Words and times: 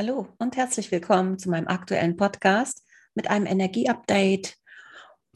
Hallo 0.00 0.28
und 0.38 0.56
herzlich 0.56 0.92
willkommen 0.92 1.40
zu 1.40 1.50
meinem 1.50 1.66
aktuellen 1.66 2.16
Podcast 2.16 2.84
mit 3.16 3.28
einem 3.28 3.46
Energieupdate 3.46 4.54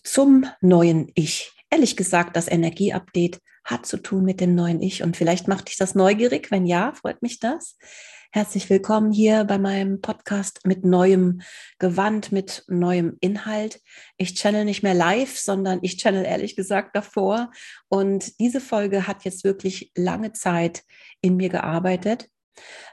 zum 0.04 0.46
neuen 0.61 1.11
Ich. 1.17 1.51
Ehrlich 1.69 1.96
gesagt, 1.96 2.37
das 2.37 2.46
Energieupdate 2.46 3.40
hat 3.64 3.87
zu 3.87 3.96
tun 3.96 4.22
mit 4.22 4.40
dem 4.40 4.54
neuen 4.54 4.80
Ich 4.80 5.03
und 5.03 5.17
vielleicht 5.17 5.48
macht 5.48 5.69
dich 5.69 5.79
das 5.79 5.96
neugierig. 5.96 6.53
Wenn 6.53 6.64
ja, 6.64 6.93
freut 6.93 7.22
mich 7.22 7.40
das. 7.40 7.77
Herzlich 8.30 8.71
willkommen 8.71 9.11
hier 9.11 9.43
bei 9.43 9.58
meinem 9.58 10.01
Podcast 10.01 10.61
mit 10.65 10.85
neuem 10.85 11.42
Gewand, 11.81 12.31
mit 12.31 12.63
neuem 12.69 13.17
Inhalt. 13.19 13.81
Ich 14.17 14.37
channel 14.37 14.65
nicht 14.65 14.85
mehr 14.85 14.94
live, 14.94 15.37
sondern 15.37 15.81
ich 15.83 15.97
channel 15.97 16.24
ehrlich 16.24 16.55
gesagt 16.55 16.95
davor. 16.95 17.51
Und 17.88 18.38
diese 18.38 18.60
Folge 18.60 19.09
hat 19.09 19.24
jetzt 19.24 19.42
wirklich 19.42 19.91
lange 19.97 20.33
Zeit 20.33 20.84
in 21.20 21.37
mir 21.37 21.48
gearbeitet. 21.48 22.29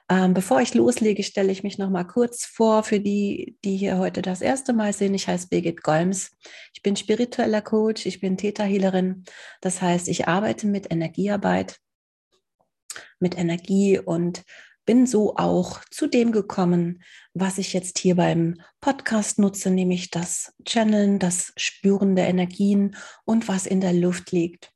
Ähm, 0.09 0.33
bevor 0.33 0.61
ich 0.61 0.73
loslege, 0.73 1.23
stelle 1.23 1.51
ich 1.51 1.63
mich 1.63 1.77
noch 1.77 1.89
mal 1.89 2.03
kurz 2.03 2.45
vor 2.45 2.83
für 2.83 2.99
die, 2.99 3.57
die 3.63 3.77
hier 3.77 3.97
heute 3.97 4.21
das 4.21 4.41
erste 4.41 4.73
Mal 4.73 4.93
sind. 4.93 5.13
Ich 5.13 5.27
heiße 5.27 5.49
Birgit 5.49 5.83
Golms. 5.83 6.31
Ich 6.73 6.81
bin 6.81 6.95
spiritueller 6.95 7.61
Coach, 7.61 8.05
ich 8.05 8.19
bin 8.19 8.37
Täterhealerin. 8.37 9.23
Das 9.61 9.81
heißt, 9.81 10.07
ich 10.07 10.27
arbeite 10.27 10.67
mit 10.67 10.91
Energiearbeit, 10.91 11.77
mit 13.19 13.37
Energie 13.37 13.99
und 13.99 14.43
bin 14.85 15.05
so 15.05 15.35
auch 15.35 15.81
zu 15.91 16.07
dem 16.07 16.31
gekommen, 16.31 17.03
was 17.35 17.59
ich 17.59 17.73
jetzt 17.73 17.99
hier 17.99 18.15
beim 18.15 18.59
Podcast 18.81 19.37
nutze, 19.37 19.69
nämlich 19.69 20.09
das 20.09 20.55
Channeln, 20.65 21.19
das 21.19 21.53
Spüren 21.57 22.15
der 22.15 22.27
Energien 22.27 22.95
und 23.23 23.47
was 23.47 23.67
in 23.67 23.81
der 23.81 23.93
Luft 23.93 24.31
liegt. 24.31 24.71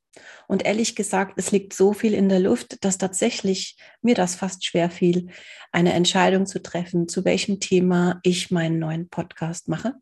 Und 0.46 0.64
ehrlich 0.64 0.96
gesagt, 0.96 1.34
es 1.36 1.50
liegt 1.50 1.72
so 1.72 1.92
viel 1.92 2.14
in 2.14 2.28
der 2.28 2.40
Luft, 2.40 2.84
dass 2.84 2.98
tatsächlich 2.98 3.76
mir 4.02 4.14
das 4.14 4.34
fast 4.34 4.64
schwer 4.64 4.90
fiel, 4.90 5.28
eine 5.72 5.92
Entscheidung 5.92 6.46
zu 6.46 6.62
treffen, 6.62 7.08
zu 7.08 7.24
welchem 7.24 7.60
Thema 7.60 8.20
ich 8.22 8.50
meinen 8.50 8.78
neuen 8.78 9.08
Podcast 9.08 9.68
mache. 9.68 9.94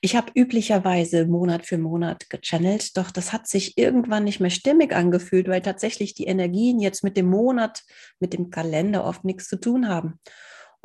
Ich 0.00 0.16
habe 0.16 0.32
üblicherweise 0.34 1.24
Monat 1.26 1.64
für 1.64 1.78
Monat 1.78 2.28
gechannelt, 2.28 2.96
doch 2.98 3.10
das 3.10 3.32
hat 3.32 3.48
sich 3.48 3.78
irgendwann 3.78 4.24
nicht 4.24 4.38
mehr 4.38 4.50
stimmig 4.50 4.94
angefühlt, 4.94 5.48
weil 5.48 5.62
tatsächlich 5.62 6.12
die 6.12 6.26
Energien 6.26 6.78
jetzt 6.78 7.04
mit 7.04 7.16
dem 7.16 7.30
Monat, 7.30 7.82
mit 8.20 8.34
dem 8.34 8.50
Kalender 8.50 9.04
oft 9.06 9.24
nichts 9.24 9.48
zu 9.48 9.58
tun 9.58 9.88
haben. 9.88 10.20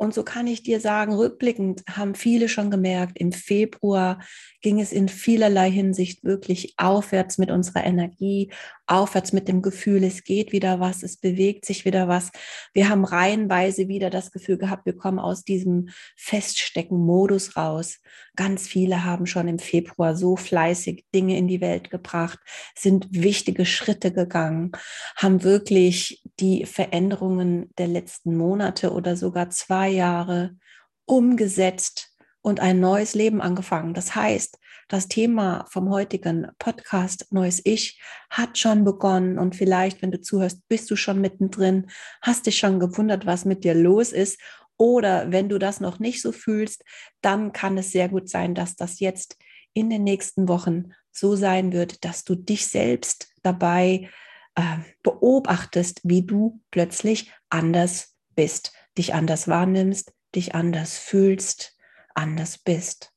Und 0.00 0.14
so 0.14 0.22
kann 0.22 0.46
ich 0.46 0.62
dir 0.62 0.80
sagen, 0.80 1.12
rückblickend 1.12 1.82
haben 1.86 2.14
viele 2.14 2.48
schon 2.48 2.70
gemerkt, 2.70 3.18
im 3.18 3.32
Februar 3.32 4.18
ging 4.62 4.80
es 4.80 4.92
in 4.92 5.10
vielerlei 5.10 5.70
Hinsicht 5.70 6.24
wirklich 6.24 6.72
aufwärts 6.78 7.36
mit 7.36 7.50
unserer 7.50 7.84
Energie, 7.84 8.50
aufwärts 8.86 9.34
mit 9.34 9.46
dem 9.46 9.60
Gefühl, 9.60 10.02
es 10.02 10.24
geht 10.24 10.52
wieder 10.52 10.80
was, 10.80 11.02
es 11.02 11.18
bewegt 11.18 11.66
sich 11.66 11.84
wieder 11.84 12.08
was. 12.08 12.30
Wir 12.72 12.88
haben 12.88 13.04
reihenweise 13.04 13.88
wieder 13.88 14.08
das 14.08 14.32
Gefühl 14.32 14.56
gehabt, 14.56 14.86
wir 14.86 14.96
kommen 14.96 15.18
aus 15.18 15.44
diesem 15.44 15.90
Feststecken-Modus 16.16 17.58
raus. 17.58 17.98
Ganz 18.36 18.66
viele 18.66 19.04
haben 19.04 19.26
schon 19.26 19.48
im 19.48 19.58
Februar 19.58 20.16
so 20.16 20.34
fleißig 20.34 21.04
Dinge 21.14 21.36
in 21.36 21.46
die 21.46 21.60
Welt 21.60 21.90
gebracht, 21.90 22.38
sind 22.74 23.06
wichtige 23.10 23.66
Schritte 23.66 24.12
gegangen, 24.12 24.72
haben 25.16 25.42
wirklich 25.44 26.22
die 26.40 26.64
Veränderungen 26.64 27.70
der 27.76 27.86
letzten 27.86 28.34
Monate 28.36 28.92
oder 28.92 29.16
sogar 29.16 29.50
zwei 29.50 29.89
Jahre 29.90 30.56
umgesetzt 31.04 32.10
und 32.42 32.60
ein 32.60 32.80
neues 32.80 33.14
Leben 33.14 33.40
angefangen. 33.40 33.94
Das 33.94 34.14
heißt, 34.14 34.58
das 34.88 35.08
Thema 35.08 35.66
vom 35.68 35.90
heutigen 35.90 36.48
Podcast 36.58 37.26
Neues 37.30 37.60
Ich 37.64 38.00
hat 38.28 38.58
schon 38.58 38.84
begonnen 38.84 39.38
und 39.38 39.54
vielleicht, 39.54 40.02
wenn 40.02 40.10
du 40.10 40.20
zuhörst, 40.20 40.66
bist 40.68 40.90
du 40.90 40.96
schon 40.96 41.20
mittendrin, 41.20 41.90
hast 42.22 42.46
dich 42.46 42.58
schon 42.58 42.80
gewundert, 42.80 43.26
was 43.26 43.44
mit 43.44 43.62
dir 43.62 43.74
los 43.74 44.12
ist. 44.12 44.40
Oder 44.76 45.30
wenn 45.30 45.48
du 45.48 45.58
das 45.58 45.80
noch 45.80 45.98
nicht 45.98 46.22
so 46.22 46.32
fühlst, 46.32 46.84
dann 47.20 47.52
kann 47.52 47.76
es 47.78 47.92
sehr 47.92 48.08
gut 48.08 48.28
sein, 48.28 48.54
dass 48.54 48.76
das 48.76 48.98
jetzt 48.98 49.36
in 49.74 49.90
den 49.90 50.02
nächsten 50.02 50.48
Wochen 50.48 50.92
so 51.12 51.36
sein 51.36 51.72
wird, 51.72 52.04
dass 52.04 52.24
du 52.24 52.34
dich 52.34 52.66
selbst 52.66 53.32
dabei 53.42 54.08
äh, 54.54 54.78
beobachtest, 55.02 56.00
wie 56.02 56.22
du 56.26 56.60
plötzlich 56.70 57.30
anders 57.48 58.16
bist, 58.34 58.72
dich 59.00 59.14
anders 59.14 59.48
wahrnimmst, 59.48 60.12
dich 60.34 60.54
anders 60.54 60.98
fühlst, 60.98 61.74
anders 62.14 62.58
bist. 62.58 63.12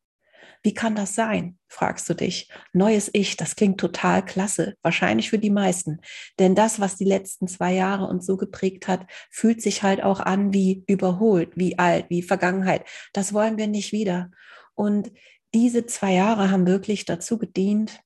Wie 0.64 0.74
kann 0.74 0.96
das 0.96 1.14
sein, 1.14 1.60
fragst 1.68 2.08
du 2.10 2.14
dich. 2.14 2.50
Neues 2.72 3.10
Ich, 3.12 3.36
das 3.36 3.58
klingt 3.58 3.82
total 3.82 4.24
klasse, 4.24 4.76
wahrscheinlich 4.82 5.30
für 5.30 5.38
die 5.38 5.50
meisten. 5.50 6.00
Denn 6.40 6.56
das, 6.56 6.80
was 6.80 6.96
die 6.96 7.04
letzten 7.04 7.50
zwei 7.50 7.74
Jahre 7.74 8.08
uns 8.08 8.26
so 8.26 8.38
geprägt 8.38 8.88
hat, 8.88 9.06
fühlt 9.30 9.62
sich 9.62 9.84
halt 9.84 10.02
auch 10.02 10.22
an 10.22 10.54
wie 10.54 10.86
überholt, 10.88 11.52
wie 11.56 11.78
alt, 11.78 12.06
wie 12.10 12.24
Vergangenheit. 12.24 12.86
Das 13.12 13.34
wollen 13.34 13.58
wir 13.58 13.68
nicht 13.68 13.92
wieder. 13.92 14.32
Und 14.74 15.12
diese 15.54 15.86
zwei 15.86 16.14
Jahre 16.14 16.50
haben 16.50 16.66
wirklich 16.66 17.04
dazu 17.04 17.38
gedient, 17.38 18.00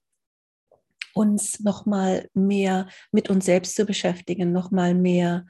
uns 1.13 1.59
nochmal 1.59 2.27
mehr 2.33 2.88
mit 3.11 3.29
uns 3.29 3.45
selbst 3.45 3.75
zu 3.75 3.85
beschäftigen, 3.85 4.51
nochmal 4.51 4.95
mehr 4.95 5.45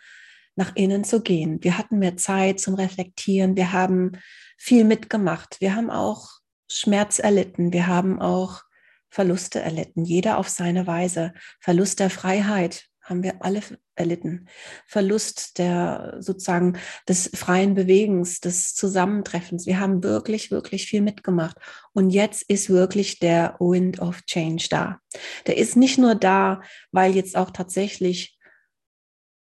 nach 0.58 0.76
innen 0.76 1.04
zu 1.04 1.22
gehen. 1.22 1.64
Wir 1.64 1.78
hatten 1.78 2.00
mehr 2.00 2.18
Zeit 2.18 2.60
zum 2.60 2.74
Reflektieren. 2.74 3.56
Wir 3.56 3.72
haben 3.72 4.14
viel 4.58 4.84
mitgemacht. 4.84 5.62
Wir 5.62 5.76
haben 5.76 5.90
auch 5.90 6.30
Schmerz 6.70 7.20
erlitten. 7.20 7.72
Wir 7.72 7.88
haben 7.88 8.22
auch 8.22 8.64
Verluste 9.10 9.62
erlitten. 9.62 10.04
Jeder 10.04 10.38
auf 10.38 10.50
seine 10.50 10.88
Weise. 10.88 11.34
Verlust 11.60 12.00
der 12.00 12.10
Freiheit 12.10 12.86
haben 13.02 13.24
wir 13.24 13.42
alle 13.42 13.62
erlitten. 13.96 14.48
Verlust 14.86 15.60
der 15.60 16.18
sozusagen 16.20 16.78
des 17.08 17.30
freien 17.34 17.74
Bewegens, 17.74 18.42
des 18.42 18.76
Zusammentreffens. 18.76 19.66
Wir 19.66 19.80
haben 19.80 20.04
wirklich, 20.04 20.52
wirklich 20.52 20.88
viel 20.88 21.02
mitgemacht. 21.02 21.58
Und 21.94 22.10
jetzt 22.10 22.44
ist 22.44 22.70
wirklich 22.70 23.20
der 23.20 23.56
Wind 23.60 24.00
of 24.00 24.24
Change 24.24 24.68
da. 24.70 25.00
Der 25.46 25.58
ist 25.58 25.78
nicht 25.78 25.98
nur 25.98 26.16
da, 26.16 26.62
weil 26.92 27.16
jetzt 27.16 27.38
auch 27.38 27.52
tatsächlich 27.52 28.37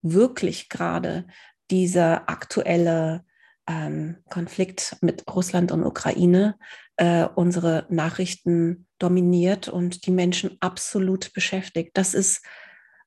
wirklich 0.04 0.70
gerade 0.70 1.26
dieser 1.72 2.30
aktuelle 2.30 3.26
ähm, 3.68 4.18
Konflikt 4.30 4.98
mit 5.02 5.24
Russland 5.34 5.72
und 5.72 5.84
Ukraine 5.84 6.58
äh, 6.98 7.26
unsere 7.36 7.88
Nachrichten 7.90 8.88
dominiert 9.00 9.68
und 9.68 10.06
die 10.06 10.12
Menschen 10.12 10.58
absolut 10.60 11.34
beschäftigt. 11.34 11.92
Das 11.94 12.14
ist 12.14 12.46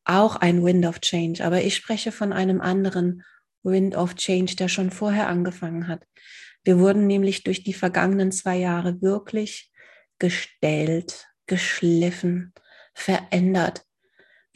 auch 0.04 0.36
ein 0.36 0.64
Wind 0.64 0.86
of 0.86 1.00
Change, 1.00 1.44
aber 1.44 1.62
ich 1.62 1.76
spreche 1.76 2.12
von 2.12 2.32
einem 2.32 2.60
anderen 2.60 3.22
Wind 3.62 3.96
of 3.96 4.14
Change, 4.14 4.56
der 4.56 4.68
schon 4.68 4.90
vorher 4.90 5.28
angefangen 5.28 5.88
hat. 5.88 6.04
Wir 6.64 6.78
wurden 6.78 7.06
nämlich 7.06 7.44
durch 7.44 7.62
die 7.62 7.74
vergangenen 7.74 8.32
zwei 8.32 8.56
Jahre 8.56 9.00
wirklich 9.00 9.70
gestellt, 10.18 11.28
geschliffen, 11.46 12.52
verändert. 12.94 13.85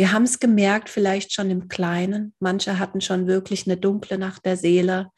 Wir 0.00 0.12
haben 0.12 0.22
es 0.22 0.40
gemerkt, 0.40 0.88
vielleicht 0.88 1.30
schon 1.34 1.50
im 1.50 1.68
Kleinen. 1.68 2.32
Manche 2.38 2.78
hatten 2.78 3.02
schon 3.02 3.26
wirklich 3.26 3.66
eine 3.66 3.76
dunkle 3.76 4.16
Nacht 4.16 4.46
der 4.46 4.56
Seele, 4.56 5.10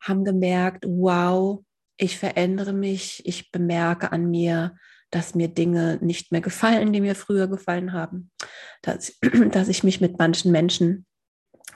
haben 0.00 0.24
gemerkt, 0.24 0.86
wow, 0.88 1.62
ich 1.98 2.16
verändere 2.16 2.72
mich, 2.72 3.20
ich 3.26 3.52
bemerke 3.52 4.10
an 4.10 4.30
mir, 4.30 4.74
dass 5.10 5.34
mir 5.34 5.48
Dinge 5.48 5.98
nicht 6.00 6.32
mehr 6.32 6.40
gefallen, 6.40 6.94
die 6.94 7.02
mir 7.02 7.14
früher 7.14 7.46
gefallen 7.46 7.92
haben, 7.92 8.30
dass, 8.80 9.18
dass 9.50 9.68
ich 9.68 9.84
mich 9.84 10.00
mit 10.00 10.18
manchen 10.18 10.50
Menschen 10.50 11.04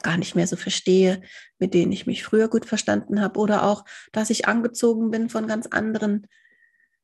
gar 0.03 0.17
nicht 0.17 0.35
mehr 0.35 0.47
so 0.47 0.57
verstehe, 0.57 1.21
mit 1.59 1.75
denen 1.75 1.93
ich 1.93 2.07
mich 2.07 2.25
früher 2.25 2.49
gut 2.49 2.65
verstanden 2.65 3.21
habe 3.21 3.39
oder 3.39 3.65
auch, 3.65 3.85
dass 4.13 4.31
ich 4.31 4.49
angezogen 4.49 5.11
bin 5.11 5.29
von 5.29 5.47
ganz 5.47 5.67
anderen 5.67 6.27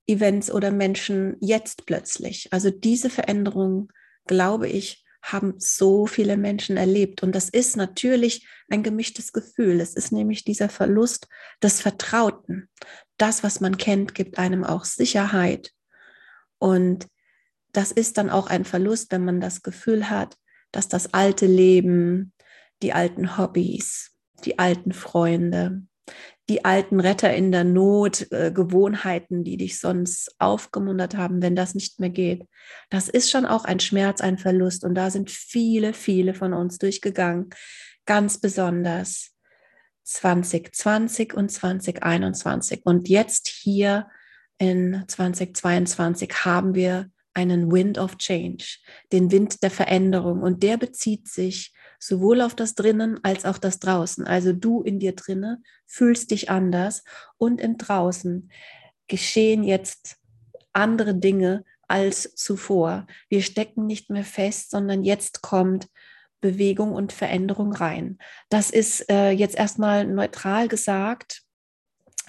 Events 0.06 0.50
oder 0.50 0.70
Menschen 0.70 1.36
jetzt 1.40 1.84
plötzlich. 1.84 2.50
Also 2.54 2.70
diese 2.70 3.10
Veränderung 3.10 3.90
glaube 4.26 4.68
ich, 4.68 5.04
haben 5.22 5.54
so 5.58 6.06
viele 6.06 6.36
Menschen 6.36 6.76
erlebt. 6.76 7.22
Und 7.22 7.34
das 7.34 7.48
ist 7.48 7.76
natürlich 7.76 8.46
ein 8.68 8.82
gemischtes 8.82 9.32
Gefühl. 9.32 9.80
Es 9.80 9.94
ist 9.94 10.12
nämlich 10.12 10.44
dieser 10.44 10.68
Verlust 10.68 11.28
des 11.62 11.80
Vertrauten. 11.80 12.68
Das, 13.16 13.42
was 13.42 13.60
man 13.60 13.78
kennt, 13.78 14.14
gibt 14.14 14.38
einem 14.38 14.64
auch 14.64 14.84
Sicherheit. 14.84 15.72
Und 16.58 17.06
das 17.72 17.90
ist 17.90 18.18
dann 18.18 18.28
auch 18.28 18.48
ein 18.48 18.64
Verlust, 18.64 19.10
wenn 19.12 19.24
man 19.24 19.40
das 19.40 19.62
Gefühl 19.62 20.10
hat, 20.10 20.36
dass 20.72 20.88
das 20.88 21.14
alte 21.14 21.46
Leben, 21.46 22.32
die 22.82 22.92
alten 22.92 23.38
Hobbys, 23.38 24.12
die 24.44 24.58
alten 24.58 24.92
Freunde, 24.92 25.82
die 26.48 26.64
alten 26.64 27.00
Retter 27.00 27.32
in 27.34 27.52
der 27.52 27.64
Not, 27.64 28.30
äh, 28.30 28.52
Gewohnheiten, 28.52 29.44
die 29.44 29.56
dich 29.56 29.78
sonst 29.80 30.34
aufgemuntert 30.38 31.16
haben, 31.16 31.40
wenn 31.40 31.56
das 31.56 31.74
nicht 31.74 32.00
mehr 32.00 32.10
geht. 32.10 32.46
Das 32.90 33.08
ist 33.08 33.30
schon 33.30 33.46
auch 33.46 33.64
ein 33.64 33.80
Schmerz, 33.80 34.20
ein 34.20 34.36
Verlust. 34.36 34.84
Und 34.84 34.94
da 34.94 35.10
sind 35.10 35.30
viele, 35.30 35.94
viele 35.94 36.34
von 36.34 36.52
uns 36.52 36.78
durchgegangen. 36.78 37.50
Ganz 38.04 38.38
besonders 38.38 39.30
2020 40.02 41.32
und 41.32 41.50
2021. 41.50 42.82
Und 42.84 43.08
jetzt 43.08 43.48
hier 43.48 44.08
in 44.58 45.04
2022 45.08 46.44
haben 46.44 46.74
wir 46.74 47.10
einen 47.32 47.72
Wind 47.72 47.98
of 47.98 48.18
Change, 48.18 48.78
den 49.12 49.32
Wind 49.32 49.62
der 49.62 49.70
Veränderung. 49.70 50.42
Und 50.42 50.62
der 50.62 50.76
bezieht 50.76 51.26
sich 51.28 51.72
sowohl 52.04 52.42
auf 52.42 52.54
das 52.54 52.74
drinnen 52.74 53.18
als 53.22 53.46
auch 53.46 53.56
das 53.56 53.78
draußen. 53.78 54.26
Also 54.26 54.52
du 54.52 54.82
in 54.82 54.98
dir 54.98 55.14
drinne 55.14 55.62
fühlst 55.86 56.30
dich 56.30 56.50
anders 56.50 57.02
und 57.38 57.60
im 57.62 57.78
draußen 57.78 58.50
geschehen 59.08 59.64
jetzt 59.64 60.16
andere 60.74 61.14
Dinge 61.14 61.64
als 61.88 62.34
zuvor. 62.34 63.06
Wir 63.30 63.40
stecken 63.40 63.86
nicht 63.86 64.10
mehr 64.10 64.24
fest, 64.24 64.70
sondern 64.70 65.02
jetzt 65.02 65.40
kommt 65.40 65.88
Bewegung 66.42 66.92
und 66.92 67.10
Veränderung 67.10 67.72
rein. 67.72 68.18
Das 68.50 68.68
ist 68.68 69.10
äh, 69.10 69.30
jetzt 69.30 69.56
erstmal 69.56 70.06
neutral 70.06 70.68
gesagt, 70.68 71.43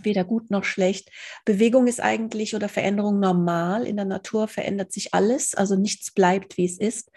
weder 0.04 0.24
gut 0.24 0.52
noch 0.52 0.64
schlecht. 0.64 1.10
Bewegung 1.46 1.88
ist 1.88 2.02
eigentlich 2.02 2.56
oder 2.56 2.70
Veränderung 2.70 3.20
normal. 3.20 3.86
In 3.86 3.96
der 3.96 4.06
Natur 4.06 4.48
verändert 4.48 4.92
sich 4.92 5.14
alles, 5.14 5.56
also 5.56 5.76
nichts 5.76 6.12
bleibt, 6.12 6.58
wie 6.58 6.66
es 6.66 6.78
ist. 6.78 7.12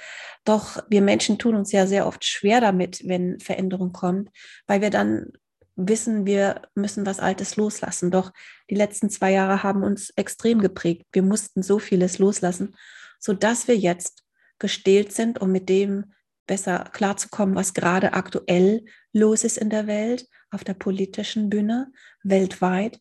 Doch 0.44 0.82
wir 0.88 1.02
Menschen 1.02 1.38
tun 1.38 1.54
uns 1.54 1.72
ja 1.72 1.86
sehr 1.86 2.06
oft 2.06 2.24
schwer 2.24 2.60
damit, 2.60 3.02
wenn 3.06 3.40
Veränderung 3.40 3.92
kommt, 3.92 4.30
weil 4.66 4.80
wir 4.80 4.90
dann 4.90 5.32
wissen, 5.76 6.26
wir 6.26 6.62
müssen 6.74 7.06
was 7.06 7.20
Altes 7.20 7.56
loslassen. 7.56 8.10
Doch 8.10 8.32
die 8.68 8.74
letzten 8.74 9.10
zwei 9.10 9.32
Jahre 9.32 9.62
haben 9.62 9.82
uns 9.84 10.10
extrem 10.16 10.60
geprägt. 10.60 11.06
Wir 11.12 11.22
mussten 11.22 11.62
so 11.62 11.78
vieles 11.78 12.18
loslassen, 12.18 12.76
sodass 13.18 13.68
wir 13.68 13.76
jetzt 13.76 14.24
gestählt 14.58 15.12
sind, 15.12 15.40
um 15.40 15.52
mit 15.52 15.68
dem 15.68 16.12
besser 16.48 16.90
klarzukommen, 16.92 17.54
was 17.54 17.74
gerade 17.74 18.14
aktuell 18.14 18.84
los 19.12 19.44
ist 19.44 19.58
in 19.58 19.70
der 19.70 19.86
Welt, 19.86 20.26
auf 20.50 20.64
der 20.64 20.74
politischen 20.74 21.48
Bühne, 21.48 21.92
weltweit. 22.24 23.00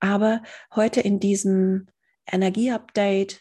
Aber 0.00 0.42
heute 0.74 1.00
in 1.00 1.18
diesem 1.20 1.86
Energieupdate 2.30 3.40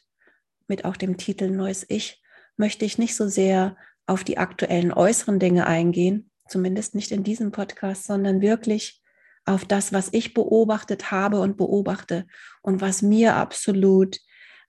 mit 0.68 0.86
auch 0.86 0.96
dem 0.96 1.18
Titel 1.18 1.50
Neues 1.50 1.86
Ich 1.90 2.24
möchte 2.56 2.86
ich 2.86 2.98
nicht 2.98 3.16
so 3.16 3.28
sehr 3.28 3.76
auf 4.06 4.24
die 4.24 4.38
aktuellen 4.38 4.94
äußeren 4.94 5.40
Dinge 5.40 5.68
eingehen, 5.68 6.32
zumindest 6.48 6.96
nicht 6.96 7.12
in 7.12 7.24
diesem 7.24 7.52
Podcast, 7.52 8.06
sondern 8.06 8.40
wirklich 8.40 9.02
auf 9.46 9.66
das, 9.66 9.92
was 9.92 10.10
ich 10.12 10.34
beobachtet 10.34 11.12
habe 11.12 11.40
und 11.40 11.58
beobachte 11.58 12.28
und 12.62 12.80
was 12.80 13.02
mir 13.02 13.36
absolut 13.36 14.18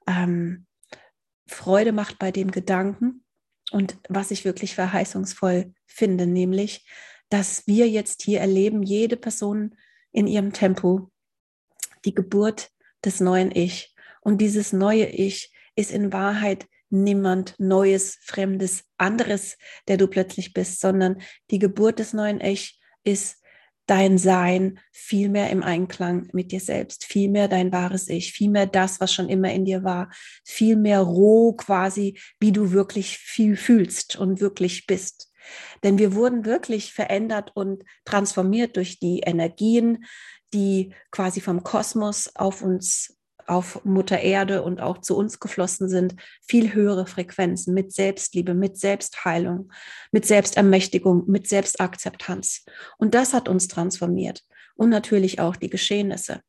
ähm, 0.07 0.67
Freude 1.47 1.93
macht 1.93 2.19
bei 2.19 2.31
dem 2.31 2.51
Gedanken 2.51 3.25
und 3.71 3.99
was 4.09 4.31
ich 4.31 4.45
wirklich 4.45 4.75
verheißungsvoll 4.75 5.73
finde, 5.87 6.27
nämlich, 6.27 6.87
dass 7.29 7.67
wir 7.67 7.89
jetzt 7.89 8.23
hier 8.23 8.41
erleben, 8.41 8.83
jede 8.83 9.17
Person 9.17 9.77
in 10.13 10.27
ihrem 10.27 10.53
Tempo, 10.53 11.11
die 12.05 12.15
Geburt 12.15 12.71
des 13.05 13.21
neuen 13.21 13.51
Ich. 13.55 13.95
Und 14.21 14.41
dieses 14.41 14.73
neue 14.73 15.07
Ich 15.07 15.53
ist 15.77 15.91
in 15.91 16.13
Wahrheit 16.13 16.67
niemand 16.91 17.55
Neues, 17.59 18.19
Fremdes, 18.23 18.85
anderes, 18.97 19.59
der 19.89 19.99
du 19.99 20.07
plötzlich 20.07 20.55
bist, 20.55 20.81
sondern 20.81 21.21
die 21.51 21.59
Geburt 21.59 21.99
des 21.99 22.13
neuen 22.15 22.41
Ich 22.41 22.81
ist 23.05 23.43
dein 23.89 24.19
Sein 24.19 24.79
viel 24.93 25.29
mehr 25.29 25.51
im 25.51 25.63
Einklang 25.63 26.29
mit 26.33 26.53
dir 26.53 26.61
selbst, 26.61 27.05
viel 27.05 27.29
mehr 27.31 27.49
dein 27.49 27.73
wahres 27.73 28.09
Ich, 28.09 28.33
viel 28.33 28.51
mehr 28.51 28.67
das, 28.67 29.01
was 29.01 29.13
schon 29.13 29.29
immer 29.29 29.53
in 29.53 29.65
dir 29.65 29.83
war, 29.83 30.11
viel 30.45 30.77
mehr 30.77 31.01
roh 31.01 31.55
quasi, 31.55 32.19
wie 32.39 32.53
du 32.53 32.71
wirklich 32.71 33.19
viel 33.19 33.57
fühlst 33.57 34.17
und 34.17 34.41
wirklich 34.41 34.87
bist. 34.87 35.33
Denn 35.83 35.99
wir 35.99 36.15
wurden 36.15 36.45
wirklich 36.45 36.93
verändert 36.93 37.53
und 37.55 37.83
transformiert 38.05 38.77
durch 38.77 38.99
die 38.99 39.21
Energien, 39.21 40.05
die 40.53 40.95
quasi 41.11 41.41
vom 41.41 41.63
Kosmos 41.63 42.31
auf 42.35 42.63
uns 42.63 43.18
auf 43.49 43.85
Mutter 43.85 44.21
Erde 44.21 44.63
und 44.63 44.81
auch 44.81 44.99
zu 44.99 45.17
uns 45.17 45.41
geflossen 45.41 45.89
sind, 45.89 46.15
viel 46.47 46.75
höhere 46.75 47.07
Frequenzen 47.07 47.75
mit 47.75 47.93
Selbstliebe, 47.93 48.55
mit 48.55 48.79
Selbstheilung, 48.79 49.73
mit 50.13 50.27
Selbstermächtigung, 50.27 51.25
mit 51.27 51.49
Selbstakzeptanz. 51.49 52.65
Und 52.99 53.15
das 53.15 53.33
hat 53.33 53.49
uns 53.49 53.69
transformiert 53.69 54.43
und 54.75 54.91
natürlich 54.91 55.41
auch 55.41 55.57
die 55.57 55.71
Geschehnisse. 55.71 56.41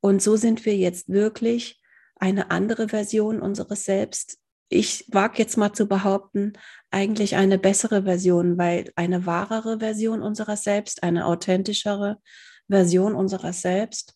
Und 0.00 0.22
so 0.22 0.36
sind 0.36 0.66
wir 0.66 0.76
jetzt 0.76 1.08
wirklich 1.08 1.80
eine 2.16 2.50
andere 2.50 2.88
Version 2.88 3.40
unseres 3.40 3.84
Selbst. 3.84 4.38
Ich 4.68 5.06
wage 5.10 5.38
jetzt 5.38 5.56
mal 5.56 5.72
zu 5.72 5.86
behaupten, 5.86 6.54
eigentlich 6.90 7.36
eine 7.36 7.58
bessere 7.58 8.04
Version, 8.04 8.58
weil 8.58 8.92
eine 8.96 9.26
wahrere 9.26 9.78
Version 9.78 10.22
unserer 10.22 10.56
selbst, 10.56 11.02
eine 11.02 11.26
authentischere 11.26 12.18
Version 12.68 13.14
unserer 13.14 13.52
selbst 13.52 14.14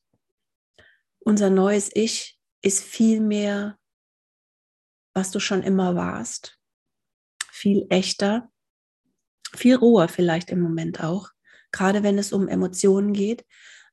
unser 1.29 1.51
neues 1.51 1.91
Ich 1.93 2.39
ist 2.63 2.83
viel 2.83 3.21
mehr, 3.21 3.77
was 5.13 5.31
du 5.31 5.41
schon 5.41 5.63
immer 5.63 5.95
warst, 5.95 6.59
viel 7.53 7.87
echter, 7.91 8.51
viel 9.55 9.75
roher 9.75 10.09
vielleicht 10.09 10.49
im 10.51 10.61
Moment 10.61 11.05
auch, 11.05 11.29
gerade 11.71 12.03
wenn 12.03 12.17
es 12.17 12.33
um 12.33 12.49
Emotionen 12.49 13.13
geht, 13.13 13.45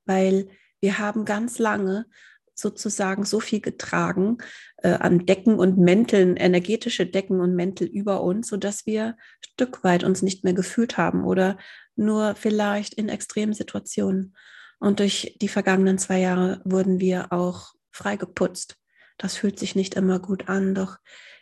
weil 0.05 0.47
wir 0.79 0.97
haben 0.97 1.25
ganz 1.25 1.59
lange 1.59 2.05
sozusagen 2.53 3.25
so 3.25 3.41
viel 3.41 3.59
getragen 3.59 4.37
äh, 4.77 4.93
an 4.93 5.25
Decken 5.25 5.59
und 5.59 5.77
Mänteln, 5.77 6.37
energetische 6.37 7.05
Decken 7.05 7.41
und 7.41 7.53
Mäntel 7.53 7.85
über 7.85 8.21
uns, 8.21 8.47
sodass 8.47 8.85
wir 8.85 9.17
Stück 9.41 9.83
weit 9.83 10.05
uns 10.05 10.21
nicht 10.21 10.45
mehr 10.45 10.53
gefühlt 10.53 10.97
haben 10.97 11.25
oder 11.25 11.57
nur 11.97 12.35
vielleicht 12.35 12.93
in 12.93 13.09
extremen 13.09 13.51
Situationen. 13.51 14.37
Und 14.79 14.99
durch 14.99 15.37
die 15.41 15.47
vergangenen 15.47 15.97
zwei 15.97 16.19
Jahre 16.19 16.61
wurden 16.65 16.99
wir 16.99 17.31
auch 17.31 17.73
freigeputzt. 17.91 18.77
Das 19.17 19.37
fühlt 19.37 19.57
sich 19.57 19.75
nicht 19.75 19.95
immer 19.95 20.19
gut 20.19 20.49
an, 20.49 20.75
doch 20.75 20.97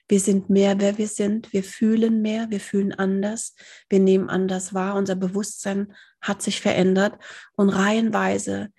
wir 0.07 0.19
sind 0.19 0.50
mehr, 0.50 0.80
wer 0.80 0.97
wir 0.97 1.07
sind. 1.07 1.53
Wir 1.53 1.63
fühlen 1.63 2.21
mehr, 2.21 2.50
wir 2.50 2.59
fühlen 2.59 2.94
anders, 2.94 3.56
wir 3.89 4.00
nehmen 4.00 4.30
anders 4.30 4.74
wahr. 4.74 4.95
Unser 4.95 5.15
Bewusstsein 5.15 5.95
hat 6.21 6.41
sich 6.41 6.62
verändert 6.62 7.18
und 7.56 7.69
reihenweise 7.69 8.69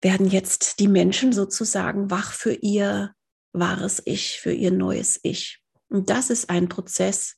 werden 0.00 0.26
jetzt 0.26 0.80
die 0.80 0.88
Menschen 0.88 1.32
sozusagen 1.32 2.10
wach 2.10 2.32
für 2.32 2.52
ihr 2.52 3.14
wahres 3.52 4.02
Ich, 4.04 4.40
für 4.40 4.52
ihr 4.52 4.70
neues 4.70 5.20
Ich. 5.22 5.62
Und 5.88 6.10
das 6.10 6.30
ist 6.30 6.50
ein 6.50 6.68
Prozess, 6.68 7.36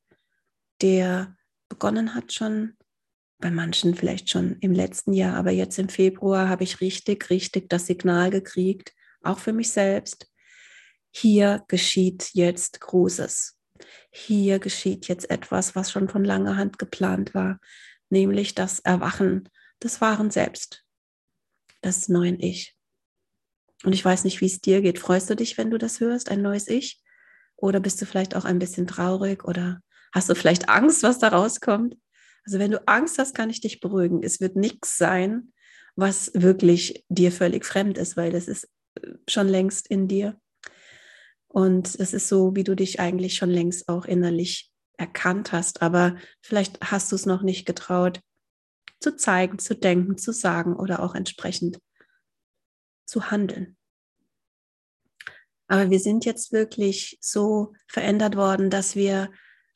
der 0.81 1.37
begonnen 1.69 2.14
hat 2.14 2.32
schon 2.32 2.78
bei 3.38 3.50
manchen 3.50 3.94
vielleicht 3.94 4.31
schon 4.31 4.56
im 4.61 4.73
letzten 4.73 5.12
Jahr, 5.12 5.37
aber 5.37 5.50
jetzt 5.50 5.79
im 5.79 5.88
Februar 5.88 6.49
habe 6.49 6.64
ich 6.64 6.81
richtig, 6.81 7.31
richtig 7.31 7.69
das 7.69 7.87
Signal 7.87 8.31
gekriegt, 8.31 8.93
auch 9.23 9.38
für 9.38 9.52
mich 9.52 9.70
selbst. 9.70 10.31
Hier 11.11 11.64
geschieht 11.69 12.31
jetzt 12.35 12.81
Großes. 12.81 13.56
Hier 14.11 14.58
geschieht 14.58 15.06
jetzt 15.06 15.31
etwas, 15.31 15.76
was 15.76 15.90
schon 15.90 16.08
von 16.08 16.25
langer 16.25 16.56
Hand 16.56 16.79
geplant 16.79 17.32
war, 17.35 17.61
nämlich 18.11 18.55
das 18.55 18.81
Erwachen 18.81 19.49
des 19.82 20.00
wahren 20.00 20.31
Selbst, 20.31 20.84
des 21.84 22.08
neuen 22.08 22.41
Ich. 22.41 22.77
Und 23.84 23.93
ich 23.93 24.05
weiß 24.05 24.24
nicht, 24.24 24.41
wie 24.41 24.46
es 24.46 24.60
dir 24.60 24.82
geht. 24.82 24.98
Freust 24.98 25.31
du 25.31 25.36
dich, 25.36 25.56
wenn 25.56 25.70
du 25.70 25.79
das 25.79 26.01
hörst, 26.01 26.31
ein 26.31 26.43
neues 26.43 26.67
Ich? 26.67 27.01
Oder 27.55 27.79
bist 27.79 28.01
du 28.03 28.06
vielleicht 28.06 28.34
auch 28.34 28.44
ein 28.44 28.58
bisschen 28.58 28.89
traurig 28.89 29.44
oder 29.44 29.81
hast 30.13 30.29
du 30.29 30.34
vielleicht 30.34 30.69
Angst, 30.69 31.05
was 31.05 31.19
da 31.19 31.29
rauskommt? 31.29 31.96
Also 32.48 32.60
wenn 32.60 32.70
du 32.70 32.88
Angst 32.88 33.19
hast, 33.19 33.34
kann 33.34 33.50
ich 33.50 33.60
dich 33.60 33.78
beruhigen. 33.78 34.22
Es 34.22 34.40
wird 34.40 34.56
nichts 34.56 34.96
sein, 34.96 35.52
was 35.96 36.31
wirklich 36.32 37.05
dir 37.10 37.31
völlig 37.31 37.67
fremd 37.67 37.98
ist, 37.98 38.17
weil 38.17 38.32
das 38.32 38.48
ist 38.48 38.70
äh, 38.94 39.17
schon 39.28 39.48
längst 39.48 39.86
in 39.86 40.08
dir. 40.08 40.40
Und 41.46 41.94
es 42.00 42.14
ist 42.14 42.26
so, 42.26 42.56
wie 42.56 42.64
du 42.64 42.74
dich 42.74 43.00
eigentlich 43.00 43.34
schon 43.34 43.50
längst 43.50 43.90
auch 43.90 44.06
innerlich 44.06 44.72
erkannt 44.96 45.52
hast, 45.52 45.82
aber 45.82 46.17
vielleicht 46.40 46.81
hast 46.81 47.12
du 47.12 47.17
es 47.17 47.26
noch 47.26 47.43
nicht 47.43 47.67
getraut 47.67 48.22
zu 48.98 49.14
zeigen, 49.14 49.58
zu 49.58 49.76
denken, 49.76 50.17
zu 50.17 50.32
sagen 50.32 50.74
oder 50.74 51.02
auch 51.02 51.14
entsprechend 51.14 51.78
zu 53.05 53.31
handeln. 53.31 53.76
Aber 55.67 55.90
wir 55.90 56.00
sind 56.00 56.24
jetzt 56.24 56.50
wirklich 56.50 57.19
so 57.20 57.74
verändert 57.88 58.36
worden, 58.36 58.70
dass 58.70 58.96
wir 58.96 59.31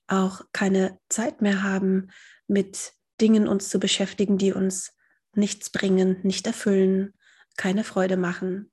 auch 0.06 0.42
keine 0.52 0.98
Zeit 1.10 1.42
mehr 1.42 1.62
haben, 1.62 2.08
mit 2.52 2.92
Dingen 3.21 3.49
uns 3.49 3.68
zu 3.68 3.80
beschäftigen, 3.80 4.38
die 4.38 4.52
uns 4.52 4.92
nichts 5.35 5.71
bringen, 5.71 6.18
nicht 6.23 6.47
erfüllen, 6.47 7.14
keine 7.56 7.85
Freude 7.85 8.16
machen 8.16 8.71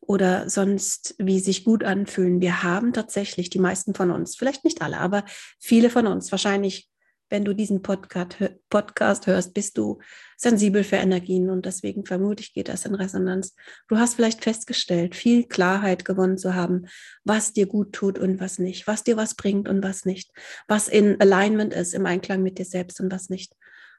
oder 0.00 0.50
sonst 0.50 1.14
wie 1.18 1.38
sich 1.38 1.64
gut 1.64 1.84
anfühlen. 1.84 2.40
Wir 2.40 2.62
haben 2.62 2.92
tatsächlich, 2.92 3.50
die 3.50 3.60
meisten 3.60 3.94
von 3.94 4.10
uns, 4.10 4.36
vielleicht 4.36 4.64
nicht 4.64 4.82
alle, 4.82 4.98
aber 4.98 5.24
viele 5.60 5.90
von 5.90 6.06
uns, 6.06 6.32
wahrscheinlich 6.32 6.90
wenn 7.32 7.46
du 7.46 7.54
diesen 7.54 7.80
Podcast, 7.80 9.26
hörst, 9.26 9.54
bist 9.54 9.78
du 9.78 10.00
sensibel 10.36 10.84
für 10.84 10.96
Energien 10.96 11.48
und 11.48 11.64
deswegen 11.64 12.04
vermute 12.04 12.42
ich, 12.42 12.52
geht 12.52 12.68
das 12.68 12.84
in 12.84 12.94
Resonanz. 12.94 13.54
Du 13.88 13.96
hast 13.96 14.16
vielleicht 14.16 14.44
festgestellt, 14.44 15.16
viel 15.16 15.48
Klarheit 15.48 16.04
gewonnen 16.04 16.36
zu 16.36 16.54
haben, 16.54 16.88
was 17.24 17.54
dir 17.54 17.64
gut 17.64 17.94
tut 17.94 18.18
und 18.18 18.38
was 18.38 18.58
nicht, 18.58 18.86
was 18.86 19.02
dir 19.02 19.16
was 19.16 19.34
bringt 19.34 19.66
und 19.66 19.82
was 19.82 20.04
nicht, 20.04 20.30
was 20.68 20.88
in 20.88 21.18
Alignment 21.22 21.72
ist, 21.72 21.94
im 21.94 22.04
Einklang 22.04 22.42
mit 22.42 22.58
dir 22.58 22.66
selbst 22.66 23.00
und 23.00 23.10
was 23.10 23.30
nicht. 23.30 23.54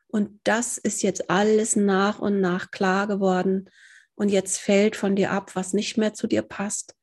Und 0.05 0.39
das 0.43 0.77
ist 0.77 1.01
jetzt 1.01 1.31
alles 1.31 1.75
nach 1.75 2.19
und 2.19 2.39
nach 2.39 2.69
klar 2.69 3.07
geworden. 3.07 3.67
Und 4.13 4.29
jetzt 4.29 4.59
fällt 4.59 4.95
von 4.95 5.15
dir 5.15 5.31
ab, 5.31 5.55
was 5.55 5.73
nicht 5.73 5.97
mehr 5.97 6.13
zu 6.13 6.27
dir 6.27 6.43
passt. 6.43 6.93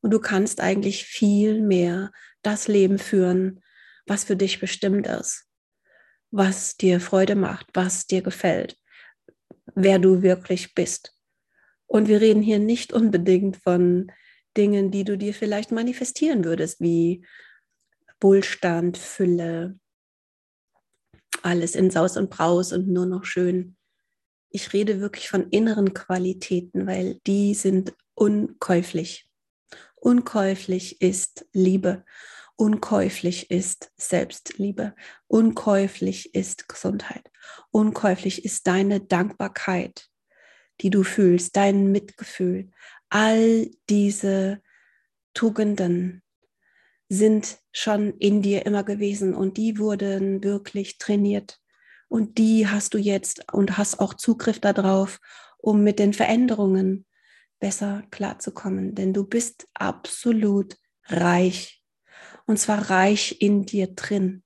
Und 0.00 0.12
du 0.14 0.18
kannst 0.18 0.62
eigentlich 0.62 1.04
viel 1.04 1.60
mehr 1.60 2.10
das 2.40 2.68
Leben 2.68 2.98
führen, 2.98 3.62
was 4.06 4.24
für 4.24 4.36
dich 4.36 4.60
bestimmt 4.60 5.06
ist 5.06 5.44
was 6.34 6.76
dir 6.76 7.00
Freude 7.00 7.36
macht, 7.36 7.68
was 7.74 8.08
dir 8.08 8.20
gefällt, 8.20 8.76
wer 9.76 10.00
du 10.00 10.22
wirklich 10.22 10.74
bist. 10.74 11.16
Und 11.86 12.08
wir 12.08 12.20
reden 12.20 12.42
hier 12.42 12.58
nicht 12.58 12.92
unbedingt 12.92 13.56
von 13.58 14.10
Dingen, 14.56 14.90
die 14.90 15.04
du 15.04 15.16
dir 15.16 15.32
vielleicht 15.32 15.70
manifestieren 15.70 16.44
würdest, 16.44 16.80
wie 16.80 17.24
Wohlstand, 18.20 18.98
Fülle, 18.98 19.78
alles 21.42 21.76
in 21.76 21.90
Saus 21.90 22.16
und 22.16 22.30
Braus 22.30 22.72
und 22.72 22.88
nur 22.88 23.06
noch 23.06 23.24
schön. 23.24 23.76
Ich 24.50 24.72
rede 24.72 25.00
wirklich 25.00 25.28
von 25.28 25.50
inneren 25.50 25.94
Qualitäten, 25.94 26.86
weil 26.88 27.20
die 27.26 27.54
sind 27.54 27.94
unkäuflich. 28.14 29.28
Unkäuflich 29.94 31.00
ist 31.00 31.46
Liebe. 31.52 32.04
Unkäuflich 32.56 33.50
ist 33.50 33.90
Selbstliebe. 33.96 34.94
Unkäuflich 35.26 36.34
ist 36.34 36.68
Gesundheit. 36.68 37.30
Unkäuflich 37.70 38.44
ist 38.44 38.66
deine 38.66 39.00
Dankbarkeit, 39.00 40.08
die 40.80 40.90
du 40.90 41.02
fühlst, 41.02 41.56
dein 41.56 41.90
Mitgefühl. 41.90 42.70
All 43.08 43.70
diese 43.90 44.62
Tugenden 45.34 46.22
sind 47.08 47.58
schon 47.72 48.14
in 48.18 48.40
dir 48.40 48.66
immer 48.66 48.84
gewesen 48.84 49.34
und 49.34 49.56
die 49.56 49.78
wurden 49.78 50.42
wirklich 50.44 50.98
trainiert. 50.98 51.60
Und 52.08 52.38
die 52.38 52.68
hast 52.68 52.94
du 52.94 52.98
jetzt 52.98 53.52
und 53.52 53.76
hast 53.76 53.98
auch 53.98 54.14
Zugriff 54.14 54.60
darauf, 54.60 55.18
um 55.58 55.82
mit 55.82 55.98
den 55.98 56.12
Veränderungen 56.12 57.06
besser 57.58 58.04
klarzukommen. 58.10 58.94
Denn 58.94 59.12
du 59.12 59.24
bist 59.24 59.66
absolut 59.74 60.76
reich 61.06 61.83
und 62.46 62.58
zwar 62.58 62.90
reich 62.90 63.40
in 63.40 63.64
dir 63.64 63.88
drin. 63.88 64.42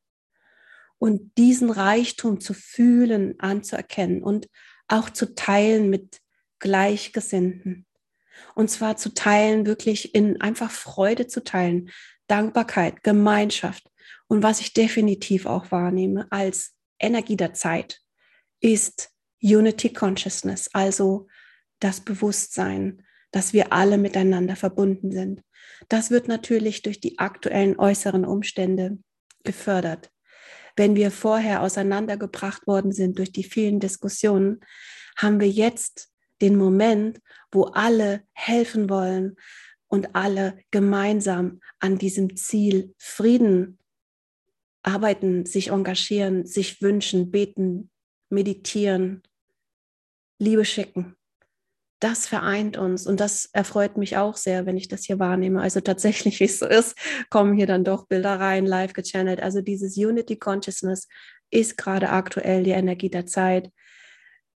Und 0.99 1.37
diesen 1.39 1.71
Reichtum 1.71 2.41
zu 2.41 2.55
fühlen, 2.55 3.39
anzuerkennen 3.39 4.23
und 4.23 4.49
auch 4.89 5.11
zu 5.11 5.35
teilen 5.35 5.91
mit 5.91 6.21
Gleichgesinnten. 6.59 7.87
Und 8.55 8.71
zwar 8.71 8.97
zu 8.97 9.15
teilen, 9.15 9.67
wirklich 9.67 10.15
in 10.15 10.41
einfach 10.41 10.71
Freude 10.71 11.27
zu 11.27 11.45
teilen, 11.45 11.91
Dankbarkeit, 12.27 13.03
Gemeinschaft. 13.03 13.91
Und 14.27 14.43
was 14.43 14.61
ich 14.61 14.73
definitiv 14.73 15.47
auch 15.47 15.71
wahrnehme 15.71 16.27
als 16.31 16.75
Energie 16.99 17.37
der 17.37 17.55
Zeit, 17.55 18.01
ist 18.61 19.11
Unity 19.41 19.93
Consciousness, 19.93 20.69
also 20.73 21.29
das 21.79 22.01
Bewusstsein, 22.01 23.05
dass 23.31 23.53
wir 23.53 23.73
alle 23.73 23.99
miteinander 23.99 24.57
verbunden 24.57 25.13
sind. 25.13 25.43
Das 25.89 26.11
wird 26.11 26.29
natürlich 26.29 26.83
durch 26.83 27.01
die 27.01 27.19
aktuellen 27.19 27.79
äußeren 27.79 28.25
Umstände 28.25 28.99
gefördert. 29.45 30.11
Wenn 30.77 30.97
wir 30.97 31.11
vorher 31.11 31.63
auseinandergebracht 31.63 32.67
worden 32.67 32.93
sind 32.93 33.19
durch 33.19 33.33
die 33.33 33.45
vielen 33.45 33.81
Diskussionen, 33.81 34.61
haben 35.17 35.41
wir 35.41 35.49
jetzt 35.49 36.11
den 36.41 36.57
Moment, 36.57 37.21
wo 37.51 37.65
alle 37.65 38.23
helfen 38.33 38.89
wollen 38.89 39.37
und 39.89 40.15
alle 40.15 40.59
gemeinsam 40.71 41.61
an 41.81 41.99
diesem 41.99 42.37
Ziel 42.37 42.95
Frieden 42.99 43.79
arbeiten, 44.83 45.45
sich 45.47 45.69
engagieren, 45.69 46.47
sich 46.47 46.81
wünschen, 46.81 47.31
beten, 47.31 47.91
meditieren, 48.31 49.23
Liebe 50.39 50.65
schicken 50.65 51.18
das 52.01 52.27
vereint 52.27 52.77
uns 52.77 53.07
und 53.07 53.21
das 53.21 53.49
erfreut 53.53 53.97
mich 53.97 54.17
auch 54.17 54.37
sehr, 54.37 54.67
wenn 54.67 54.77
ich 54.77 54.89
das 54.89 55.05
hier 55.05 55.19
wahrnehme. 55.19 55.61
Also 55.61 55.81
tatsächlich, 55.81 56.41
wie 56.41 56.45
es 56.45 56.59
so 56.59 56.67
ist, 56.67 56.97
kommen 57.31 57.55
hier 57.55 57.67
dann 57.67 57.85
doch 57.85 58.07
Bilder 58.07 58.39
rein, 58.39 58.67
live 58.67 58.93
gechannelt. 58.93 59.43
Also 59.43 59.61
dieses 59.61 59.97
Unity 59.97 60.37
Consciousness 60.37 61.09
ist 61.51 61.77
gerade 61.77 62.11
aktuell 62.11 62.63
die 62.63 62.71
Energie 62.71 63.11
der 63.11 63.27
Zeit. 63.27 63.73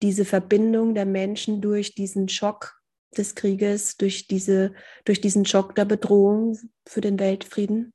Diese 0.02 0.26
Verbindung 0.26 0.96
der 0.96 1.06
Menschen 1.06 1.62
durch 1.62 1.96
diesen 1.96 2.30
Schock 2.30 2.80
des 3.18 3.36
Krieges, 3.36 3.98
durch, 3.98 4.28
diese, 4.28 4.74
durch 5.06 5.22
diesen 5.22 5.46
Schock 5.46 5.76
der 5.76 5.86
Bedrohung 5.86 6.58
für 6.88 7.02
den 7.02 7.20
Weltfrieden. 7.20 7.94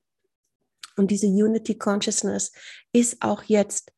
Und 0.97 1.11
diese 1.11 1.27
Unity 1.27 1.77
Consciousness 1.77 2.53
ist 2.93 3.21
auch 3.21 3.43
jetzt 3.45 3.93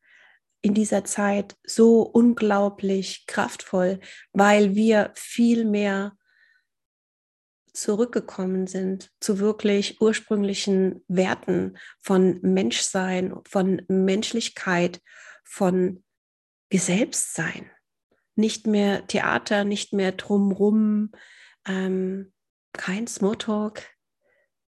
in 0.67 0.75
dieser 0.75 1.05
Zeit 1.05 1.57
so 1.65 2.03
unglaublich 2.03 3.25
kraftvoll, 3.29 4.01
weil 4.33 4.75
wir 4.75 5.13
viel 5.15 5.65
mehr 5.65 6.17
zurückgekommen 7.73 8.67
sind 8.67 9.13
zu 9.21 9.39
wirklich 9.39 10.01
ursprünglichen 10.01 11.05
Werten 11.07 11.79
von 12.01 12.41
Menschsein, 12.43 13.37
von 13.49 13.81
Menschlichkeit, 13.87 15.01
von 15.45 16.03
wir 16.69 16.81
selbst 16.81 17.35
sein. 17.35 17.71
Nicht 18.35 18.67
mehr 18.67 19.07
Theater, 19.07 19.63
nicht 19.63 19.93
mehr 19.93 20.11
drumrum, 20.11 21.13
ähm, 21.65 22.33
kein 22.73 23.07
Smalltalk, 23.07 23.85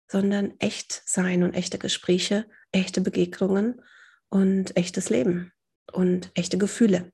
sondern 0.08 0.52
echt 0.58 1.02
sein 1.06 1.42
und 1.42 1.54
echte 1.54 1.78
Gespräche, 1.78 2.44
echte 2.70 3.00
Begegnungen 3.00 3.80
und 4.28 4.76
echtes 4.76 5.08
Leben 5.08 5.52
und 5.92 6.30
echte 6.34 6.58
Gefühle. 6.58 7.12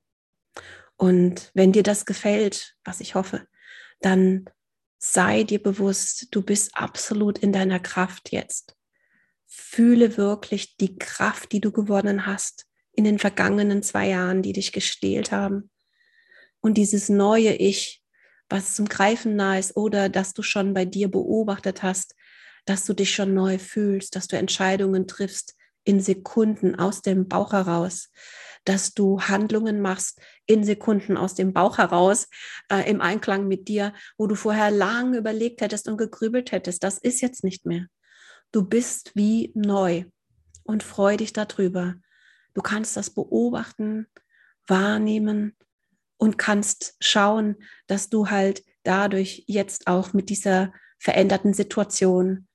Und 0.95 1.51
wenn 1.53 1.71
dir 1.71 1.83
das 1.83 2.05
gefällt, 2.05 2.75
was 2.83 2.99
ich 2.99 3.15
hoffe, 3.15 3.47
dann 4.01 4.49
sei 4.99 5.43
dir 5.43 5.61
bewusst, 5.61 6.27
du 6.31 6.41
bist 6.41 6.71
absolut 6.75 7.37
in 7.37 7.51
deiner 7.51 7.79
Kraft 7.79 8.31
jetzt. 8.31 8.75
Fühle 9.45 10.17
wirklich 10.17 10.77
die 10.77 10.97
Kraft, 10.97 11.51
die 11.51 11.61
du 11.61 11.71
gewonnen 11.71 12.25
hast 12.25 12.67
in 12.93 13.03
den 13.03 13.19
vergangenen 13.19 13.83
zwei 13.83 14.09
Jahren, 14.09 14.41
die 14.41 14.53
dich 14.53 14.71
gestählt 14.71 15.31
haben. 15.31 15.69
Und 16.61 16.75
dieses 16.75 17.09
neue 17.09 17.53
Ich, 17.55 18.01
was 18.49 18.75
zum 18.75 18.87
Greifen 18.87 19.35
nahe 19.35 19.59
ist 19.59 19.75
oder 19.75 20.09
dass 20.09 20.33
du 20.33 20.43
schon 20.43 20.73
bei 20.73 20.85
dir 20.85 21.09
beobachtet 21.09 21.83
hast, 21.83 22.15
dass 22.65 22.85
du 22.85 22.93
dich 22.93 23.13
schon 23.13 23.33
neu 23.33 23.57
fühlst, 23.57 24.15
dass 24.15 24.27
du 24.27 24.37
Entscheidungen 24.37 25.07
triffst 25.07 25.55
in 25.83 25.99
Sekunden 25.99 26.75
aus 26.75 27.01
dem 27.01 27.27
Bauch 27.27 27.53
heraus, 27.53 28.09
dass 28.65 28.93
du 28.93 29.21
Handlungen 29.21 29.81
machst 29.81 30.21
in 30.45 30.63
Sekunden 30.63 31.17
aus 31.17 31.35
dem 31.35 31.53
Bauch 31.53 31.77
heraus, 31.77 32.27
äh, 32.69 32.89
im 32.89 33.01
Einklang 33.01 33.47
mit 33.47 33.67
dir, 33.67 33.93
wo 34.17 34.27
du 34.27 34.35
vorher 34.35 34.71
lang 34.71 35.13
überlegt 35.13 35.61
hättest 35.61 35.87
und 35.87 35.97
gegrübelt 35.97 36.51
hättest. 36.51 36.83
Das 36.83 36.97
ist 36.97 37.21
jetzt 37.21 37.43
nicht 37.43 37.65
mehr. 37.65 37.87
Du 38.51 38.63
bist 38.63 39.11
wie 39.15 39.51
neu 39.55 40.05
und 40.63 40.83
freu 40.83 41.17
dich 41.17 41.33
darüber. 41.33 41.95
Du 42.53 42.61
kannst 42.61 42.95
das 42.95 43.09
beobachten, 43.09 44.07
wahrnehmen 44.67 45.57
und 46.17 46.37
kannst 46.37 46.95
schauen, 47.01 47.57
dass 47.87 48.09
du 48.09 48.29
halt 48.29 48.63
dadurch 48.83 49.43
jetzt 49.47 49.87
auch 49.87 50.13
mit 50.13 50.29
dieser 50.29 50.71
veränderten 50.99 51.53
Situation 51.53 52.47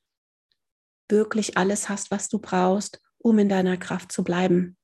wirklich 1.08 1.58
alles 1.58 1.88
hast, 1.88 2.10
was 2.10 2.28
du 2.28 2.38
brauchst, 2.38 3.02
um 3.18 3.38
in 3.38 3.48
deiner 3.48 3.76
Kraft 3.76 4.12
zu 4.12 4.24
bleiben 4.24 4.78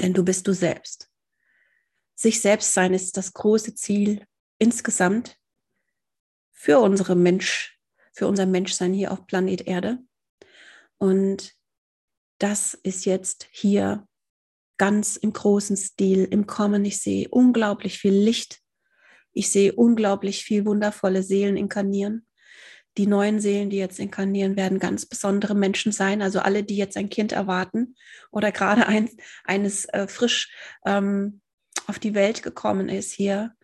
denn 0.00 0.14
du 0.14 0.24
bist 0.24 0.46
du 0.48 0.52
selbst. 0.52 1.10
Sich 2.14 2.40
selbst 2.40 2.74
sein 2.74 2.94
ist 2.94 3.16
das 3.16 3.32
große 3.32 3.74
Ziel 3.74 4.26
insgesamt 4.58 5.38
für 6.52 6.80
unsere 6.80 7.16
Mensch, 7.16 7.78
für 8.12 8.26
unser 8.26 8.46
Menschsein 8.46 8.92
hier 8.92 9.12
auf 9.12 9.26
Planet 9.26 9.66
Erde. 9.66 9.98
Und 10.98 11.54
das 12.38 12.74
ist 12.74 13.04
jetzt 13.06 13.48
hier 13.50 14.06
ganz 14.76 15.16
im 15.16 15.32
großen 15.32 15.76
Stil 15.76 16.24
im 16.24 16.46
Kommen. 16.46 16.84
Ich 16.84 16.98
sehe 16.98 17.28
unglaublich 17.28 17.98
viel 17.98 18.14
Licht. 18.14 18.60
Ich 19.32 19.50
sehe 19.50 19.74
unglaublich 19.74 20.44
viel 20.44 20.64
wundervolle 20.64 21.22
Seelen 21.22 21.56
inkarnieren 21.56 22.26
die 22.96 23.06
neuen 23.06 23.40
Seelen, 23.40 23.70
die 23.70 23.76
jetzt 23.76 23.98
inkarnieren, 23.98 24.56
werden 24.56 24.78
ganz 24.78 25.06
besondere 25.06 25.54
Menschen 25.54 25.92
sein. 25.92 26.22
Also 26.22 26.40
alle, 26.40 26.64
die 26.64 26.76
jetzt 26.76 26.96
ein 26.96 27.08
Kind 27.08 27.32
erwarten 27.32 27.94
oder 28.30 28.52
gerade 28.52 28.86
ein, 28.86 29.08
eines 29.44 29.84
äh, 29.86 30.08
frisch 30.08 30.52
ähm, 30.84 31.40
auf 31.86 31.98
die 31.98 32.14
Welt 32.14 32.42
gekommen 32.42 32.88
ist 32.88 33.12
hier. 33.12 33.54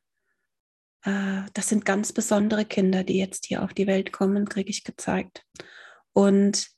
Äh, 1.02 1.42
das 1.54 1.68
sind 1.68 1.84
ganz 1.84 2.12
besondere 2.12 2.64
Kinder, 2.64 3.04
die 3.04 3.18
jetzt 3.18 3.46
hier 3.46 3.62
auf 3.62 3.74
die 3.74 3.86
Welt 3.86 4.12
kommen, 4.12 4.48
kriege 4.48 4.70
ich 4.70 4.84
gezeigt. 4.84 5.42
Und 6.12 6.68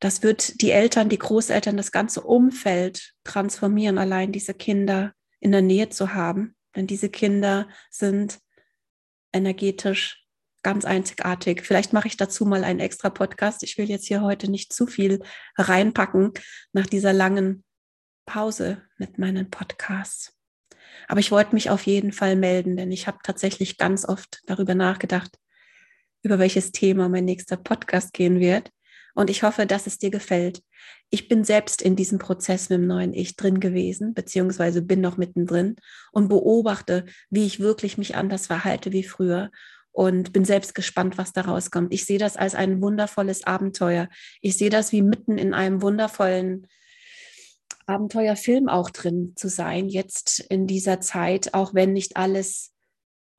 das 0.00 0.22
wird 0.22 0.60
die 0.62 0.70
Eltern, 0.70 1.08
die 1.08 1.18
Großeltern, 1.18 1.76
das 1.76 1.92
ganze 1.92 2.22
Umfeld 2.22 3.12
transformieren, 3.22 3.98
allein 3.98 4.32
diese 4.32 4.54
Kinder 4.54 5.12
in 5.38 5.52
der 5.52 5.62
Nähe 5.62 5.90
zu 5.90 6.14
haben. 6.14 6.56
Denn 6.74 6.86
diese 6.86 7.08
Kinder 7.08 7.68
sind 7.90 8.38
energetisch 9.32 10.21
ganz 10.62 10.84
einzigartig. 10.84 11.62
Vielleicht 11.62 11.92
mache 11.92 12.08
ich 12.08 12.16
dazu 12.16 12.44
mal 12.44 12.64
einen 12.64 12.80
extra 12.80 13.10
Podcast. 13.10 13.62
Ich 13.62 13.78
will 13.78 13.88
jetzt 13.88 14.06
hier 14.06 14.22
heute 14.22 14.50
nicht 14.50 14.72
zu 14.72 14.86
viel 14.86 15.20
reinpacken 15.56 16.32
nach 16.72 16.86
dieser 16.86 17.12
langen 17.12 17.64
Pause 18.26 18.82
mit 18.98 19.18
meinen 19.18 19.50
Podcasts. 19.50 20.36
Aber 21.08 21.20
ich 21.20 21.30
wollte 21.30 21.54
mich 21.54 21.70
auf 21.70 21.86
jeden 21.86 22.12
Fall 22.12 22.36
melden, 22.36 22.76
denn 22.76 22.92
ich 22.92 23.06
habe 23.06 23.18
tatsächlich 23.22 23.76
ganz 23.76 24.04
oft 24.04 24.40
darüber 24.46 24.74
nachgedacht, 24.74 25.38
über 26.22 26.38
welches 26.38 26.72
Thema 26.72 27.08
mein 27.08 27.24
nächster 27.24 27.56
Podcast 27.56 28.12
gehen 28.12 28.38
wird. 28.40 28.70
Und 29.14 29.28
ich 29.28 29.42
hoffe, 29.42 29.66
dass 29.66 29.86
es 29.86 29.98
dir 29.98 30.10
gefällt. 30.10 30.62
ich 31.10 31.28
bin 31.28 31.44
selbst 31.44 31.82
in 31.82 31.94
diesem 31.96 32.18
Prozess 32.18 32.70
mit 32.70 32.78
dem 32.78 32.86
neuen 32.86 33.12
Ich 33.12 33.36
drin 33.36 33.60
gewesen, 33.60 34.14
beziehungsweise 34.14 34.80
bin 34.80 35.02
noch 35.02 35.18
mittendrin 35.18 35.76
und 36.12 36.28
beobachte, 36.28 37.04
wie 37.28 37.44
ich 37.44 37.60
wirklich 37.60 37.98
mich 37.98 38.16
anders 38.16 38.46
verhalte 38.46 38.92
wie 38.92 39.04
früher 39.04 39.50
und 39.92 40.32
bin 40.32 40.44
selbst 40.44 40.74
gespannt, 40.74 41.18
was 41.18 41.32
daraus 41.32 41.70
kommt. 41.70 41.92
Ich 41.92 42.04
sehe 42.04 42.18
das 42.18 42.36
als 42.36 42.54
ein 42.54 42.80
wundervolles 42.80 43.44
Abenteuer. 43.44 44.08
Ich 44.40 44.56
sehe 44.56 44.70
das 44.70 44.90
wie 44.92 45.02
mitten 45.02 45.38
in 45.38 45.54
einem 45.54 45.82
wundervollen 45.82 46.66
Abenteuerfilm 47.86 48.68
auch 48.68 48.90
drin 48.90 49.34
zu 49.36 49.48
sein, 49.48 49.88
jetzt 49.88 50.40
in 50.40 50.66
dieser 50.66 51.00
Zeit, 51.00 51.52
auch 51.52 51.74
wenn 51.74 51.92
nicht 51.92 52.16
alles 52.16 52.72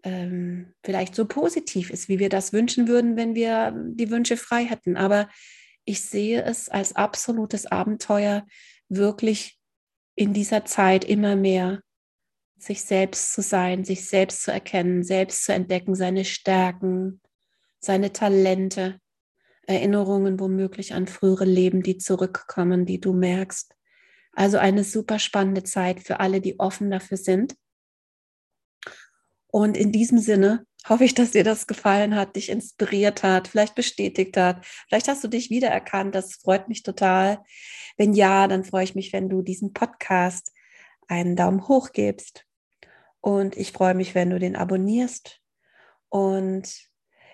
ähm, 0.03 0.73
vielleicht 0.83 1.15
so 1.15 1.25
positiv 1.25 1.89
ist, 1.89 2.09
wie 2.09 2.19
wir 2.19 2.29
das 2.29 2.53
wünschen 2.53 2.87
würden, 2.87 3.15
wenn 3.15 3.35
wir 3.35 3.73
die 3.89 4.11
Wünsche 4.11 4.37
frei 4.37 4.65
hätten. 4.65 4.97
Aber 4.97 5.29
ich 5.85 6.01
sehe 6.01 6.43
es 6.43 6.69
als 6.69 6.95
absolutes 6.95 7.65
Abenteuer, 7.65 8.45
wirklich 8.89 9.57
in 10.15 10.33
dieser 10.33 10.65
Zeit 10.65 11.03
immer 11.05 11.35
mehr 11.35 11.81
sich 12.65 12.83
selbst 12.83 13.33
zu 13.33 13.41
sein, 13.41 13.83
sich 13.83 14.07
selbst 14.07 14.43
zu 14.43 14.51
erkennen, 14.51 15.03
selbst 15.03 15.43
zu 15.43 15.53
entdecken, 15.53 15.95
seine 15.95 16.25
Stärken, 16.25 17.21
seine 17.79 18.13
Talente, 18.13 18.99
Erinnerungen 19.65 20.39
womöglich 20.39 20.93
an 20.93 21.07
frühere 21.07 21.45
Leben, 21.45 21.83
die 21.83 21.97
zurückkommen, 21.97 22.85
die 22.85 22.99
du 22.99 23.13
merkst. 23.13 23.75
Also 24.33 24.57
eine 24.57 24.83
super 24.83 25.19
spannende 25.19 25.63
Zeit 25.63 26.01
für 26.01 26.19
alle, 26.19 26.41
die 26.41 26.59
offen 26.59 26.91
dafür 26.91 27.17
sind. 27.17 27.55
Und 29.47 29.77
in 29.77 29.91
diesem 29.91 30.17
Sinne 30.17 30.65
hoffe 30.89 31.05
ich, 31.05 31.13
dass 31.13 31.31
dir 31.31 31.43
das 31.43 31.67
gefallen 31.67 32.15
hat, 32.15 32.35
dich 32.35 32.49
inspiriert 32.49 33.23
hat, 33.23 33.47
vielleicht 33.47 33.75
bestätigt 33.75 34.35
hat. 34.35 34.65
Vielleicht 34.87 35.07
hast 35.07 35.23
du 35.23 35.27
dich 35.27 35.49
wiedererkannt. 35.49 36.15
Das 36.15 36.33
freut 36.35 36.67
mich 36.67 36.83
total. 36.83 37.43
Wenn 37.95 38.13
ja, 38.13 38.47
dann 38.47 38.63
freue 38.63 38.83
ich 38.83 38.95
mich, 38.95 39.13
wenn 39.13 39.29
du 39.29 39.41
diesem 39.41 39.71
Podcast 39.71 40.51
einen 41.07 41.35
Daumen 41.35 41.67
hoch 41.67 41.91
gibst. 41.91 42.45
Und 43.23 43.55
ich 43.55 43.71
freue 43.71 43.93
mich, 43.93 44.15
wenn 44.15 44.31
du 44.31 44.37
den 44.37 44.57
abonnierst. 44.57 45.39
Und 46.09 46.69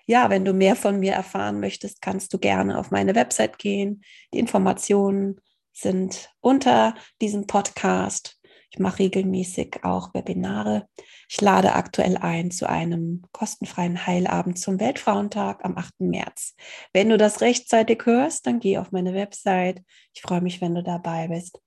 ja, 0.05 0.29
wenn 0.29 0.45
du 0.45 0.53
mehr 0.53 0.75
von 0.75 0.99
mir 0.99 1.13
erfahren 1.13 1.59
möchtest, 1.59 1.99
kannst 2.03 2.31
du 2.31 2.37
gerne 2.37 2.77
auf 2.77 2.91
meine 2.91 3.15
Website 3.15 3.57
gehen. 3.57 4.03
Die 4.31 4.37
Informationen 4.37 5.41
sind 5.73 6.29
unter 6.41 6.93
diesem 7.21 7.47
Podcast. 7.47 8.39
Ich 8.69 8.77
mache 8.77 8.99
regelmäßig 8.99 9.83
auch 9.83 10.13
Webinare. 10.13 10.87
Ich 11.27 11.41
lade 11.41 11.73
aktuell 11.73 12.17
ein 12.17 12.51
zu 12.51 12.69
einem 12.69 13.23
kostenfreien 13.31 14.05
Heilabend 14.05 14.59
zum 14.59 14.79
Weltfrauentag 14.79 15.65
am 15.65 15.75
8. 15.75 16.01
März. 16.01 16.55
Wenn 16.93 17.09
du 17.09 17.17
das 17.17 17.41
rechtzeitig 17.41 18.05
hörst, 18.05 18.45
dann 18.45 18.59
geh 18.59 18.77
auf 18.77 18.91
meine 18.91 19.15
Website. 19.15 19.81
Ich 20.13 20.21
freue 20.21 20.41
mich, 20.41 20.61
wenn 20.61 20.75
du 20.75 20.83
dabei 20.83 21.29
bist. 21.29 21.59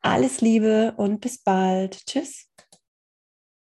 Alles 0.00 0.40
Liebe 0.40 0.94
und 0.96 1.20
bis 1.20 1.42
bald. 1.42 2.06
Tschüss. 2.06 2.48